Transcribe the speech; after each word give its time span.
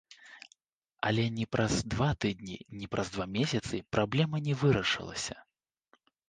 Але 1.09 1.25
ні 1.35 1.45
праз 1.55 1.73
два 1.95 2.07
тыдні, 2.25 2.57
ні 2.79 2.89
праз 2.95 3.07
два 3.17 3.25
месяцы 3.35 3.83
праблема 3.97 4.43
не 4.49 4.53
вырашылася. 4.65 5.37